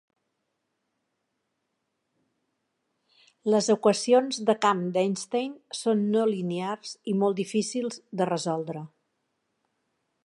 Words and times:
Les 3.55 3.69
equacions 3.75 4.41
de 4.49 4.57
camp 4.67 4.83
d'Einstein 4.97 5.55
són 5.83 6.03
no 6.17 6.25
linears 6.33 6.95
i 7.13 7.17
molt 7.21 7.41
difícils 7.43 8.03
de 8.23 8.31
resoldre. 8.35 8.85